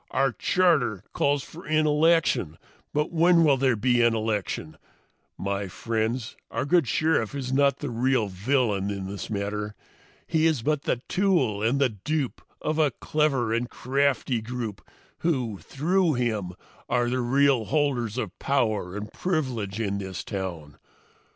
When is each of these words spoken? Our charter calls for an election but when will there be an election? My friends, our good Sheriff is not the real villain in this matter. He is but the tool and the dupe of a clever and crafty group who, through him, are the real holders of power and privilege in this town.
Our 0.09 0.31
charter 0.31 1.03
calls 1.13 1.43
for 1.43 1.63
an 1.67 1.85
election 1.85 2.57
but 2.91 3.11
when 3.11 3.43
will 3.43 3.55
there 3.57 3.75
be 3.75 4.01
an 4.01 4.15
election? 4.15 4.77
My 5.37 5.67
friends, 5.67 6.35
our 6.49 6.65
good 6.65 6.87
Sheriff 6.87 7.35
is 7.35 7.53
not 7.53 7.77
the 7.77 7.91
real 7.91 8.27
villain 8.27 8.89
in 8.89 9.05
this 9.05 9.29
matter. 9.29 9.75
He 10.25 10.47
is 10.47 10.63
but 10.63 10.85
the 10.85 11.03
tool 11.07 11.61
and 11.61 11.79
the 11.79 11.89
dupe 11.89 12.41
of 12.63 12.79
a 12.79 12.89
clever 12.89 13.53
and 13.53 13.69
crafty 13.69 14.41
group 14.41 14.81
who, 15.19 15.59
through 15.59 16.13
him, 16.15 16.53
are 16.89 17.07
the 17.07 17.21
real 17.21 17.65
holders 17.65 18.17
of 18.17 18.39
power 18.39 18.97
and 18.97 19.13
privilege 19.13 19.79
in 19.79 19.99
this 19.99 20.23
town. 20.23 20.79